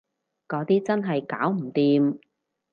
[0.47, 2.17] 嗰啲真係搞唔掂